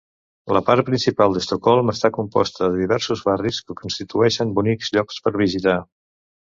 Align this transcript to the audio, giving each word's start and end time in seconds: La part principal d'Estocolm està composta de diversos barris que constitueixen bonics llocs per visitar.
La 0.55 0.61
part 0.69 0.87
principal 0.87 1.35
d'Estocolm 1.35 1.93
està 1.93 2.11
composta 2.17 2.63
de 2.71 2.81
diversos 2.81 3.23
barris 3.31 3.63
que 3.69 3.79
constitueixen 3.85 4.59
bonics 4.61 4.95
llocs 5.01 5.25
per 5.29 5.39
visitar. 5.49 5.81